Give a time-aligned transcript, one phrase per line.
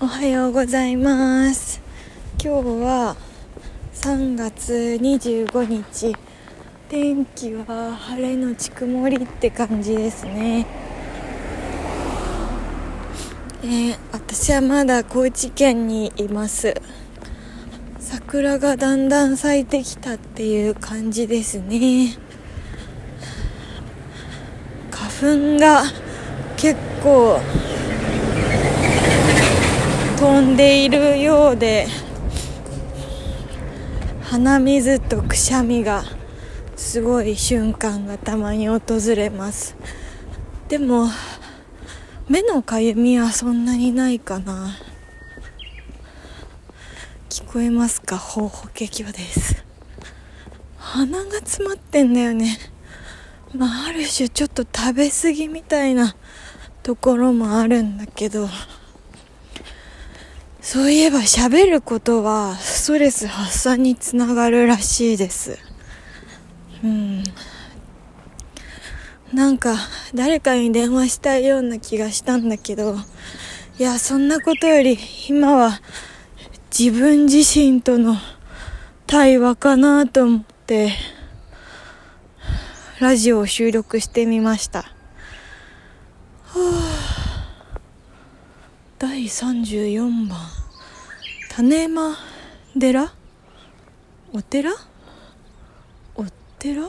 [0.00, 1.80] おはようございます。
[2.42, 3.16] 今日は
[3.94, 6.16] 3月25日。
[6.88, 10.66] 天気は晴れのち曇りって感じですね。
[13.62, 16.74] えー、私はまだ高知県にいます。
[18.00, 22.16] 桜がだんだん咲いてきたっていう感じですね。
[24.90, 25.84] 花粉が
[26.56, 27.38] 結構
[30.16, 31.86] 飛んでいるようで
[34.22, 36.04] 鼻水とくしゃみが
[36.76, 38.80] すごい瞬間がたまに訪
[39.16, 39.76] れます。
[40.68, 41.08] でも
[42.28, 44.76] 目のかゆみはそんなにないかな。
[47.28, 48.16] 聞こえますか？
[48.16, 49.62] ほうほけきょです。
[50.78, 52.56] 鼻が詰まってんだよね。
[53.54, 56.16] まあある種ちょっと食べ過ぎみたいな
[56.82, 58.48] ところもあるんだけど。
[60.64, 65.58] そういえば喋ることはストレス発散につながるらしいです。
[66.82, 67.22] うん。
[69.34, 69.76] なんか
[70.14, 72.96] 誰かに電話したいような気がしたんだけど、
[73.78, 74.96] いや、そんなことより
[75.28, 75.82] 今は
[76.76, 78.16] 自分自身との
[79.06, 80.92] 対話かなと思って、
[83.00, 84.78] ラジオを収録してみました。
[84.78, 84.94] は
[86.54, 87.04] あ、
[89.24, 90.38] 第34番。
[91.48, 92.14] 種馬
[92.78, 93.10] 寺？
[94.34, 94.70] お寺？
[96.14, 96.24] お
[96.58, 96.82] 寺？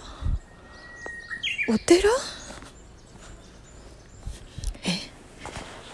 [1.69, 2.09] お寺？
[4.83, 4.99] え？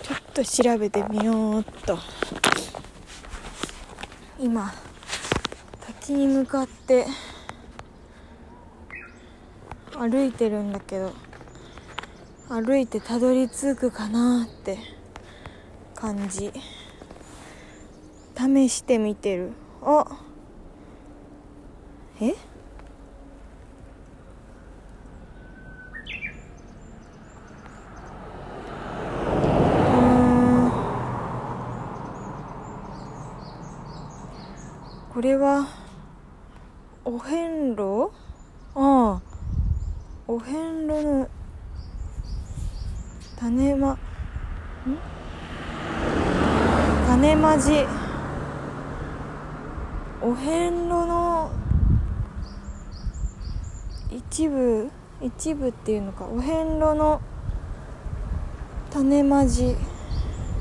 [0.02, 2.00] ちょっと調べてみようっと。
[4.40, 4.74] 今
[5.86, 7.06] 滝に向かって
[9.96, 11.14] 歩いてるんだけど
[12.50, 15.01] 歩いてたどり着くかなって。
[16.02, 16.52] 感じ。
[18.36, 19.52] 試してみてる。
[19.84, 20.04] あ。
[22.20, 22.34] え？
[35.14, 35.68] これは
[37.06, 38.12] お遍路？
[38.74, 39.22] ああ。
[40.28, 41.30] お遍路の
[43.38, 43.98] 種まん？
[47.12, 47.86] 種まじ。
[50.22, 51.52] お遍路の
[54.10, 54.90] 一部
[55.22, 56.24] 一部っていうのか。
[56.24, 57.20] お遍路の
[58.92, 59.76] 種まじ。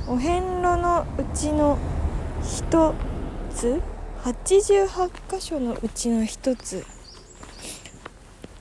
[0.09, 1.79] お遍路のうちの
[2.43, 2.95] 一
[3.55, 3.81] つ。
[4.25, 6.85] 88箇所のうちの一つ。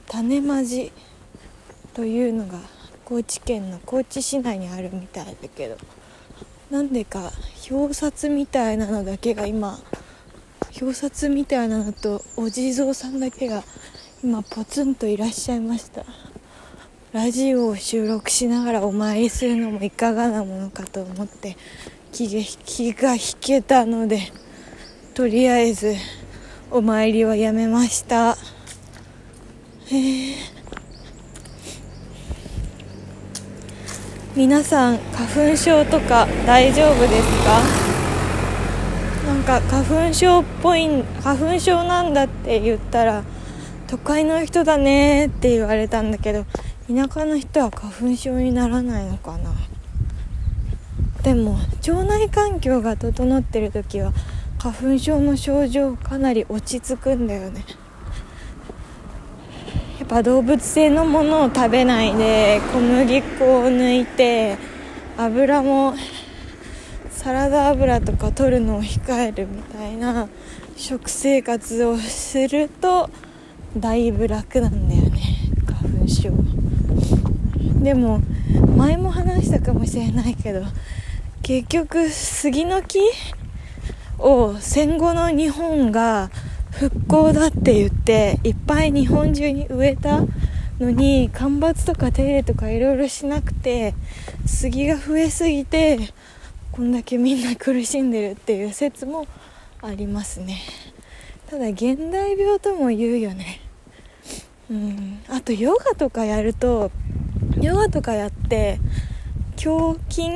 [0.08, 0.92] 種まじ。
[1.96, 2.60] というのが
[3.04, 5.99] 高知県の高知市内にあるみたいだけど。
[6.70, 7.32] なんでか
[7.72, 9.80] 表札みたいなのだけが今
[10.80, 13.64] 表札みたいなのとお地蔵さんだけが
[14.24, 16.06] 今ポツンといらっしゃいました。
[17.12, 21.58] ラジオを収録しながらお参りするのもいかがなものかと思って
[22.12, 22.28] 気
[22.94, 24.32] が引けたので
[25.16, 25.96] とりあえず
[26.70, 28.38] お参りはやめました。
[34.40, 37.62] 皆さん花粉症とか大丈夫ですか？
[39.28, 43.26] なんか花粉症っぽい花粉症なんだって言ったら
[43.88, 46.46] 都会の人だねって言われたんだけど
[46.88, 49.52] 田舎の人は花粉症にならないのかな？
[51.22, 54.14] でも腸内環境が整ってる時は
[54.58, 57.66] 花粉症の症状かなり落ち着くんだよね。
[60.10, 64.58] ぱ動物性のものを食べないで小麦粉を抜いて
[65.16, 65.94] 油も
[67.12, 70.28] サラダ油とか取るのを控えるみたいな
[70.76, 73.12] 食生活をすると
[73.78, 75.22] だいぶ楽なんだよね。
[75.68, 76.32] 花粉症。
[77.84, 78.20] でも
[78.76, 80.64] 前も話したかもしれないけど
[81.44, 83.00] 結局杉の木
[84.18, 86.32] を戦後の日本が
[86.80, 90.22] 復興だって言っていっぱい日本中に植えた
[90.80, 93.94] のに干ばつとか手入れとかいろいろしなくて
[94.46, 96.00] 杉が増えすぎて
[96.72, 99.28] こんだけみんな苦しんでるっていう説も
[99.82, 100.62] ありますね。
[101.50, 103.60] ただ現代病とも言うよね。
[104.72, 105.20] うん。
[105.28, 106.92] あとヨガとかやると
[107.60, 108.80] ヨガとかやって
[109.62, 110.30] 胸筋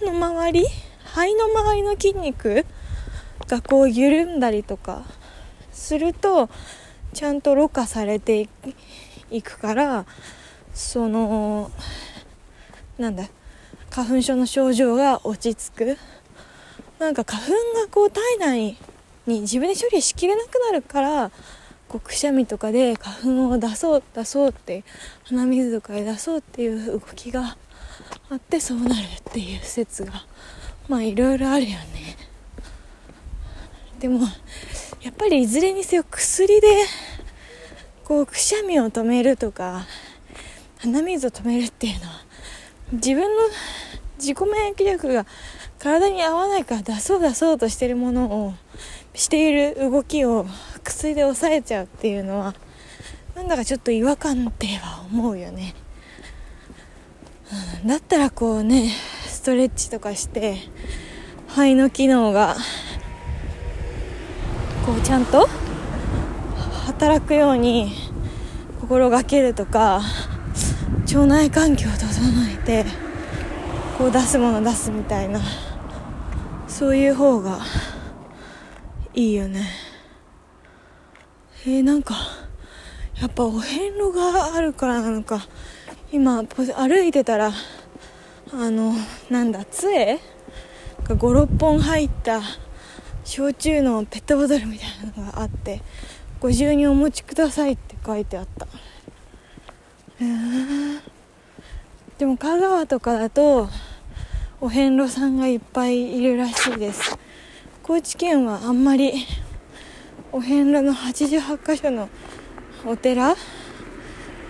[0.00, 0.64] の周り
[1.04, 2.64] 肺の周りの筋肉
[3.46, 5.04] がこう緩んだりとか
[5.72, 6.48] すると
[7.12, 8.48] ちゃんとろ過されて
[9.30, 10.06] いくから
[10.74, 11.70] その
[12.98, 13.28] なんだ
[13.90, 15.98] 花粉症の症状が落ち着く。
[16.98, 18.76] なんか花粉がこう体内
[19.26, 21.30] に自分で処理しきれなくなるから
[21.88, 24.84] こうくしゃみとかで花粉を出そう出そうって
[25.24, 27.56] 鼻水とかで出そうっていう動きが
[28.30, 30.12] あってそうなるっていう説が
[30.88, 32.16] まあいろいろあるよね。
[33.98, 34.20] でも
[35.02, 36.68] やっぱりいずれにせよ薬で
[38.04, 39.84] こうくしゃみを止めるとか
[40.78, 42.24] 鼻水を止めるっていうのは
[42.92, 43.42] 自分の
[44.18, 45.26] 自己免疫力が
[45.80, 48.54] 体に合わないから出そう出そうとしてるものを
[49.14, 50.46] している動きを
[50.84, 52.54] 薬で抑えちゃうっていうのは
[53.34, 55.74] なんだかちょっと違和感っては思うよね、
[57.82, 58.90] うん、だったらこうね
[59.26, 60.58] ストレッチとかして
[61.48, 62.56] 肺の機能が
[64.84, 65.48] こうちゃんと
[66.86, 67.92] 働くように
[68.80, 70.02] 心がけるとか
[71.06, 72.08] 腸内環境を整
[72.52, 72.84] えて
[73.96, 75.40] こう出すもの出すみたいな
[76.66, 77.60] そういう方が
[79.14, 79.68] いいよね。
[81.64, 82.14] えー、なんか
[83.20, 85.46] やっぱお遍路があるからなのか。
[86.12, 87.52] 今歩いてたら
[88.52, 88.92] あの
[89.30, 90.18] なんだ杖
[91.04, 92.42] が56本入った
[93.34, 95.80] 焼酎のペットボトルみたいなのがあって
[96.38, 98.66] ご自由にお持ちくださいって書いてあった。
[100.20, 100.24] え、
[102.18, 103.70] でも香川とかだと
[104.60, 107.18] お遍路さんがいっぱいいるらしいです。
[107.82, 109.14] 高知県はあんまり
[110.30, 112.10] お遍路の88箇所の
[112.84, 113.34] お寺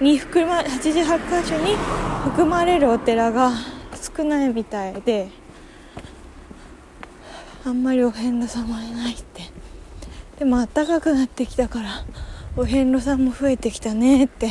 [0.00, 1.76] に含ま88箇所に
[2.24, 3.52] 含まれるお寺が
[4.16, 5.30] 少ないみたいで
[7.64, 9.42] あんまりお遍路様いないって。
[10.38, 12.04] でも暖かくなってきたから
[12.56, 14.50] お遍路さんも増えてきたねって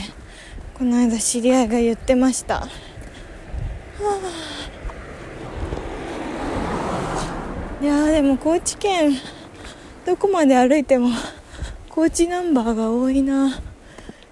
[0.77, 2.67] この間知り合いが言ってました、は
[7.79, 7.83] あ。
[7.83, 9.11] いやでも高知県
[10.05, 11.09] どこまで歩いても
[11.89, 13.59] 高知ナンバーが多いな。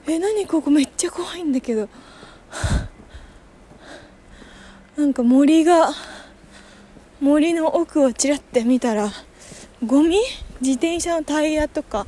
[0.08, 1.90] え何ここめっちゃ怖いんだけど。
[4.96, 5.90] なんか森が
[7.21, 9.10] 森の奥をちらって見たら
[9.86, 10.18] ゴミ？
[10.62, 12.07] 自転車のタイヤとか。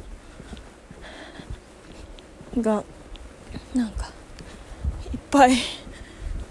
[2.60, 2.84] が
[3.74, 4.08] なんか
[5.13, 5.54] いっぱい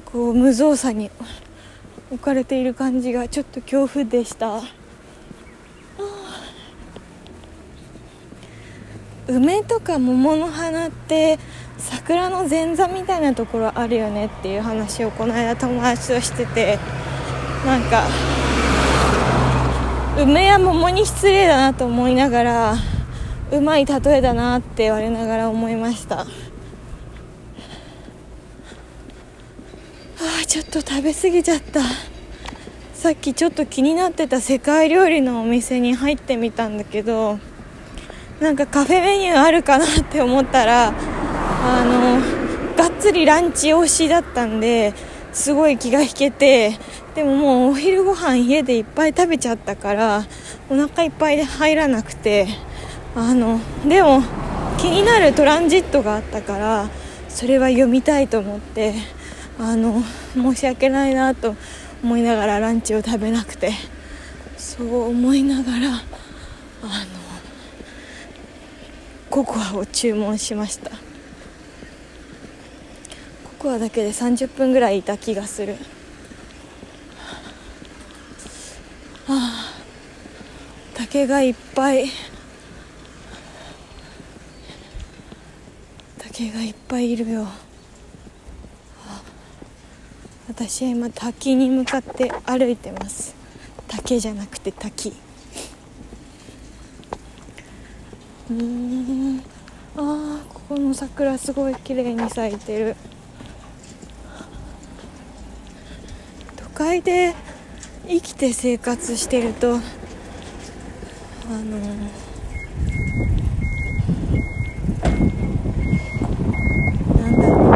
[0.06, 1.10] こう無造作に
[2.10, 4.62] 置かれている感じがちょっと恐怖でした。
[9.28, 11.38] 梅とか桃の花って
[11.76, 16.78] 桜の前座みたいなところあるよねっていう話をこの間友達としてて
[17.64, 18.08] なんか
[20.22, 22.74] 梅や桃に失礼だなと思いながら
[23.52, 26.20] うまい例えだなって言われながら思いました。
[26.20, 26.26] あ
[30.42, 31.80] あちょっと食べ過ぎちゃった。
[32.92, 37.38] さっきちょっと気になってた世界料理のお店に入ってみたんだけど
[38.40, 42.20] なんかカフェメニューあるかなって思ったらあの
[42.76, 44.92] がっつりランチ推しだったんで
[45.32, 46.72] すごい気が引けて
[47.14, 50.24] でももうお昼ご飯家でいっぱい食べちゃったから
[50.68, 52.46] お腹いっぱいで入らなくて
[53.14, 54.22] あのでも
[54.78, 56.88] 気になるトランジットがあったから
[57.28, 58.94] それは読みたいと思って
[59.58, 60.02] あの
[60.34, 61.56] 申し訳ないなと
[62.02, 63.72] 思いながらランチを食べなくて
[64.56, 66.00] そう思いながらあの
[69.28, 70.90] ココアを注文しました。
[73.60, 75.78] ココアだけで30分ぐらいいた気がするは
[79.34, 79.70] あ。
[80.94, 82.06] 竹がいっぱい。
[86.18, 87.48] 竹がいっぱいいるよ、は
[89.08, 89.22] あ、
[90.48, 93.34] 私は今滝に向かって歩いてます。
[93.88, 95.12] 竹じゃなくて滝。
[98.50, 99.42] うん。
[99.96, 102.96] あここの桜すごい綺麗に咲いてる。
[106.56, 107.34] 都会で
[108.10, 109.78] 生きて生活してるとあ
[111.48, 111.78] の
[117.16, 117.70] なんだろう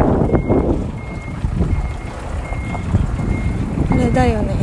[3.93, 4.55] あれだよね。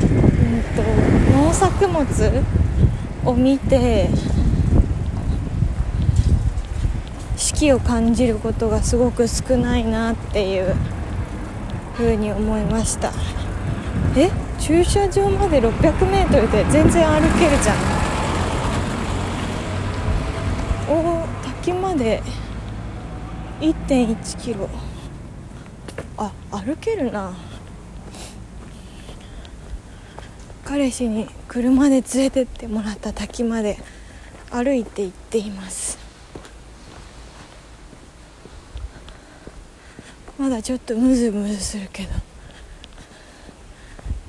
[0.00, 0.82] うんと
[1.36, 2.42] 農作物
[3.26, 4.08] を見て
[7.36, 10.74] 四季を感じることがすごく少ないなっていう
[11.94, 13.12] ふうに思いました。
[14.16, 14.30] え？
[14.58, 17.76] 駐車場まで 600m で全然歩けるじゃん。
[20.92, 22.22] お滝まで。
[23.60, 24.68] 1 1キロ。
[26.16, 27.34] あ歩けるな。
[30.64, 33.76] 彼氏に車で連れてってもらった滝まで
[34.50, 35.98] 歩いて行っています。
[40.38, 42.29] まだちょっとムズムズするけど。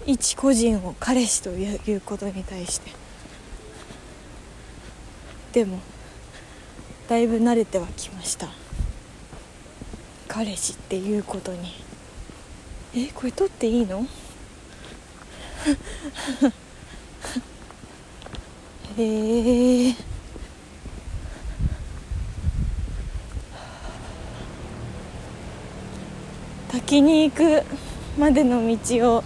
[0.06, 2.92] 一個人を彼氏ということに対して。
[5.54, 5.80] でも
[7.10, 8.48] だいぶ慣れてはきました。
[10.28, 11.74] 彼氏っていうことに。
[12.96, 14.06] えこれ撮っていいの？
[18.98, 19.96] へ え
[26.72, 27.64] 滝に行く
[28.18, 29.24] までの道を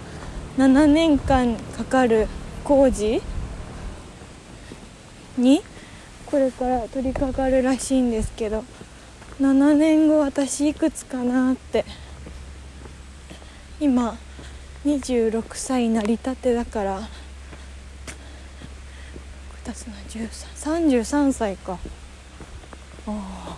[0.56, 2.28] 7年間かかる
[2.64, 3.22] 工事
[5.36, 5.62] に
[6.26, 8.64] これから取り掛かるらしいんですけど
[9.40, 11.84] 7年後私いくつかなって。
[13.78, 14.16] 今
[14.86, 17.00] 26歳なりたてだから
[19.64, 21.78] 2つの1333歳か。
[23.06, 23.56] ああ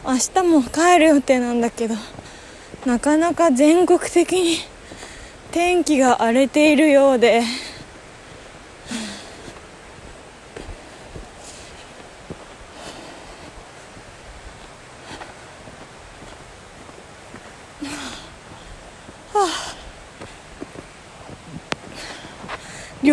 [0.06, 1.96] 明日も帰る予定なんだけど
[2.86, 4.60] なかなか全国的に
[5.52, 7.44] 天気が荒れているようで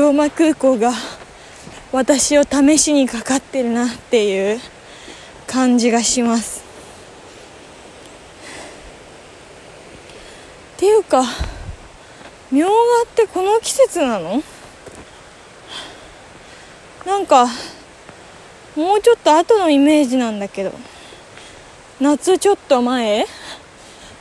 [0.01, 0.95] 龍馬空港が
[1.93, 4.59] 私を試しにかかってるなっていう
[5.47, 6.63] 感じがします。
[10.77, 11.23] っていうか
[12.51, 12.77] みょうが
[13.11, 14.43] ってこの季節なの？
[17.05, 17.47] なんか
[18.75, 20.73] もうちょっと後のイメージなんだけど。
[22.01, 23.27] 夏ちょっと前？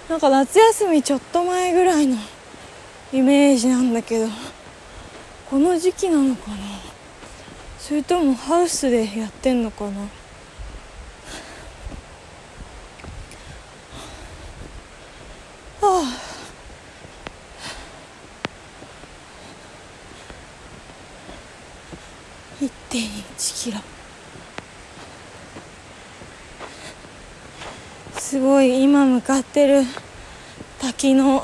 [0.10, 2.18] なんか夏休みちょっと前ぐらいの
[3.14, 4.28] イメージなんだけど。
[5.50, 6.58] この時期なのかな？
[7.80, 10.02] それともハウスでやってんのかな？
[10.02, 10.06] あ。
[15.82, 16.04] あ
[22.62, 23.80] 1.1キロ。
[28.20, 29.82] すごい今向かってる
[30.80, 31.44] 滝の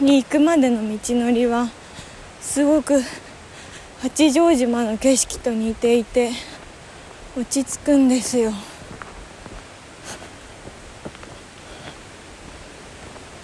[0.00, 1.70] に行くまでの道のりは。
[2.42, 3.00] すごく
[4.02, 6.32] 八丈島の景色と似ていて
[7.36, 8.52] 落ち着くんですよ。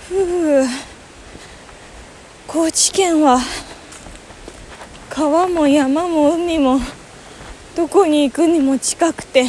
[0.09, 0.67] ふう。
[2.49, 3.39] 高知県は
[5.09, 6.81] 川も山も海も
[7.77, 9.47] どこに行くにも近くて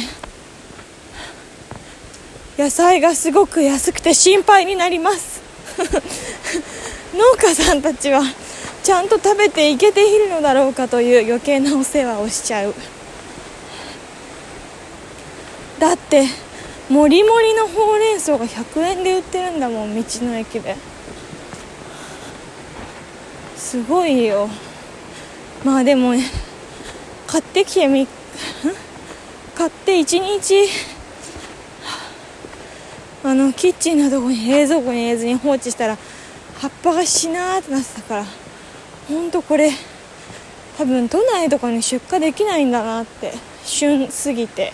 [2.56, 5.40] 野菜がすごく安くて心配になります。
[7.14, 8.22] 農家さんたちは
[8.82, 12.74] ちゃんと食べていけているのだろうかという余計なお世話をしちゃう。
[15.78, 16.26] だって
[16.88, 20.76] もりもりのほうれん草が100円で売ってるんだもん道の駅で。
[23.56, 24.48] すごいよ。
[25.64, 26.14] まあでも
[27.26, 28.08] 買ってきてみ
[29.54, 30.68] 買って1日
[33.22, 35.98] あのキッチンのとこに冷蔵庫に入れずに放置したら
[36.58, 38.39] 葉っぱがしなーってなってたから。
[39.10, 39.72] ほんとこれ
[40.78, 44.72] 多分都内とかに出荷できないんだなって旬すぎて。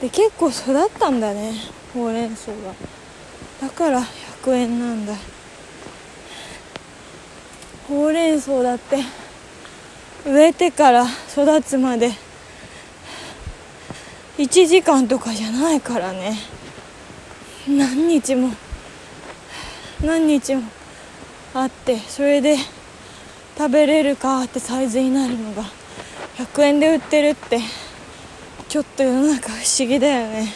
[0.00, 1.52] で結構育ったんだね
[1.92, 2.56] ほうれん草が。
[3.60, 4.02] だから
[4.42, 5.12] 100円なんだ。
[7.86, 8.96] ほうれん草だって
[10.24, 12.10] 植えてから育つまで
[14.38, 16.38] 1時間とかじゃないからね。
[17.68, 18.50] 何日も
[20.02, 20.62] 何日も。
[21.54, 22.56] あってそれで
[23.58, 25.64] 食べれるかってサイズになるのが
[26.38, 27.60] 100円で売ってるって
[28.68, 30.48] ちょっと世の中不思議だよね。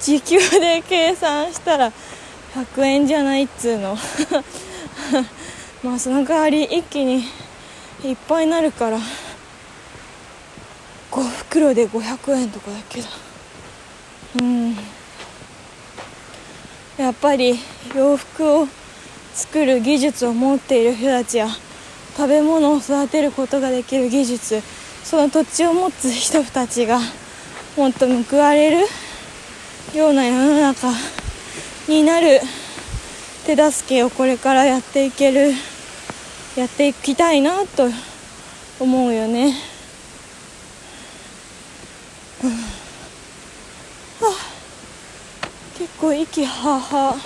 [0.00, 1.92] 時給で計算したら
[2.54, 3.98] 100円じゃないっつうの。
[5.82, 7.24] まあその代わり一気に
[8.04, 8.98] いっぱいになるから
[11.10, 13.08] 5袋で500円とかだけど
[14.40, 14.93] うん。
[16.98, 17.58] やっぱり
[17.96, 18.68] 洋服を
[19.32, 21.48] 作る技術を持っている人たちや
[22.16, 24.62] 食べ物を育てることができる技術
[25.02, 27.00] その土地を持つ人たちが
[27.76, 28.86] もっと報われる
[29.96, 30.88] ような世の中
[31.88, 32.40] になる
[33.44, 35.52] 手助けをこれからやっていける
[36.56, 37.88] やっていきたいなと
[38.78, 39.54] 思うよね。
[44.20, 44.54] はあ
[45.76, 47.16] 結構息はは。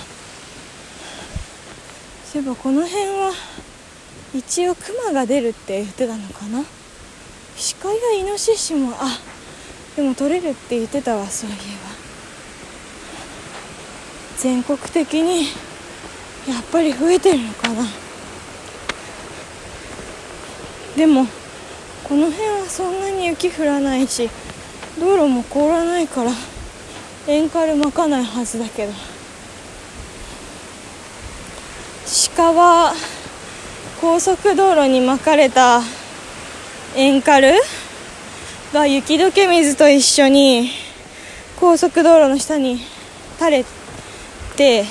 [2.25, 3.32] そういえばこの辺は
[4.34, 6.62] 一応クマが出るって言ってたのかな。
[7.80, 9.18] 鹿やイノシシもあ
[9.96, 11.62] でも取れるって言ってたわそういえば。
[14.37, 15.46] 全国的に
[16.46, 17.84] やっぱり増えてるのかな。
[20.96, 21.26] でも
[22.04, 24.28] この辺はそんなに雪降らないし
[24.98, 26.30] 道路も凍らないから
[27.30, 28.92] 塩カルまかないはずだけど。
[32.37, 32.94] 鹿は
[34.00, 35.82] 高速道路にまかれた
[36.97, 37.52] 塩カル
[38.73, 40.70] が雪解け水と一緒に
[41.61, 42.78] 高速道路の下に
[43.38, 43.64] 垂れ
[44.56, 44.87] て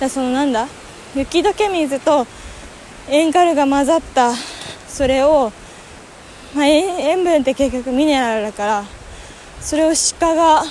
[0.00, 0.66] だそのなんだ？
[1.14, 2.26] 雪解け水と
[3.10, 4.32] 塩カルが混ざった
[4.88, 5.52] それを、
[6.54, 8.84] まあ、塩分って結局ミネラルだから
[9.60, 10.64] それを鹿が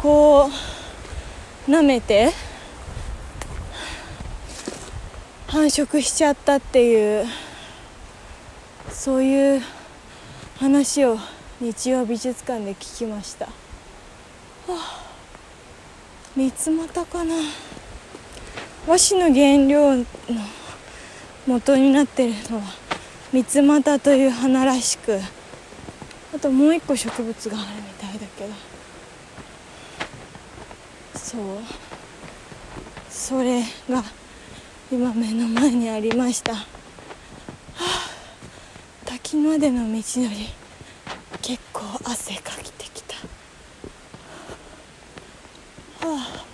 [0.00, 0.48] こ
[1.66, 2.30] う舐めて
[5.48, 7.26] 繁殖しちゃったっていう
[8.90, 9.62] そういう
[10.58, 11.18] 話を
[11.60, 13.52] 日曜美術館で聞きました、は
[14.68, 15.04] あ、
[16.36, 17.34] 三つ股かな。
[18.86, 20.04] 和紙の原料の
[21.46, 22.62] 元になってるのは
[23.32, 25.18] 三つ股という花らしく
[26.34, 28.67] あともう一個植物があるみたいだけど。
[31.28, 31.40] そう。
[33.10, 34.02] それが
[34.90, 36.64] 今目の前にありました、は
[37.76, 37.84] あ、
[39.04, 40.02] 滝までの道のり
[41.42, 43.16] 結構汗かきてきた、
[46.06, 46.44] はあ、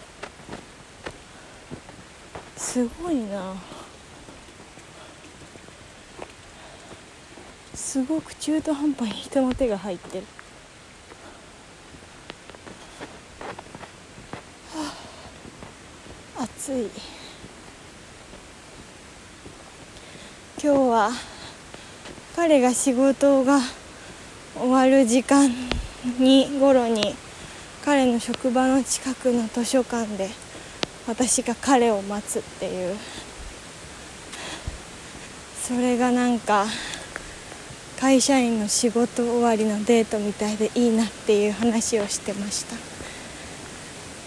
[2.56, 3.54] すごいな。
[7.74, 10.26] すごく中途半端に人の手が入ってる。
[16.64, 16.90] 暑い
[20.62, 21.11] 今日は
[22.35, 23.61] 彼が仕事が
[24.57, 25.50] 終わる時間
[26.18, 27.14] に頃に
[27.85, 30.31] 彼の職場の近くの図書館で
[31.07, 32.96] 私が彼を待つっていう
[35.61, 36.64] それがなんか
[38.00, 42.93] 会社員の仕事終わりのデートみたいでいいなっていう話をしてました。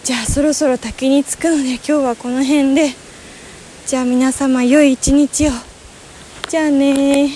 [0.08, 2.92] じゃあそろそろ滝に着くので今日はこの辺で。
[3.86, 5.52] じゃあ皆様良い一日を。
[6.48, 7.30] じゃあね